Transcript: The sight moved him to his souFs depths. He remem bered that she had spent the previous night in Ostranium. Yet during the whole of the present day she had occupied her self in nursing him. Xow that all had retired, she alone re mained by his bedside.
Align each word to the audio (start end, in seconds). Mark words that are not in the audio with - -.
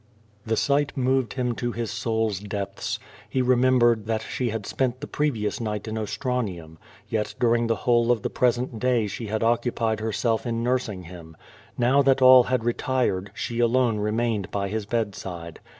The 0.47 0.57
sight 0.57 0.97
moved 0.97 1.33
him 1.33 1.53
to 1.57 1.73
his 1.73 1.91
souFs 1.91 2.49
depths. 2.49 2.97
He 3.29 3.43
remem 3.43 3.79
bered 3.79 4.05
that 4.05 4.23
she 4.23 4.49
had 4.49 4.65
spent 4.65 4.99
the 4.99 5.05
previous 5.05 5.61
night 5.61 5.87
in 5.87 5.95
Ostranium. 5.95 6.79
Yet 7.07 7.35
during 7.39 7.67
the 7.67 7.75
whole 7.85 8.11
of 8.11 8.23
the 8.23 8.29
present 8.31 8.79
day 8.79 9.05
she 9.05 9.27
had 9.27 9.43
occupied 9.43 9.99
her 9.99 10.11
self 10.11 10.47
in 10.47 10.63
nursing 10.63 11.03
him. 11.03 11.37
Xow 11.79 12.03
that 12.03 12.19
all 12.19 12.45
had 12.45 12.63
retired, 12.63 13.29
she 13.35 13.59
alone 13.59 13.99
re 13.99 14.09
mained 14.11 14.49
by 14.49 14.69
his 14.69 14.87
bedside. 14.87 15.59